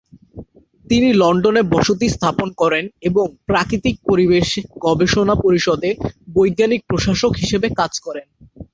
[0.87, 4.47] তিনি লন্ডনে বসতি স্থাপন করেন এবং প্রাকৃতিক পরিবেশ
[4.85, 5.89] গবেষণা পরিষদে
[6.35, 8.27] বৈজ্ঞানিক প্রশাসক হিসেবে কাজ করেন।